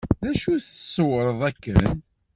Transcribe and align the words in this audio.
D 0.23 0.25
acu 0.31 0.53
tṣewwreḍ 0.59 1.41
akken? 1.49 1.79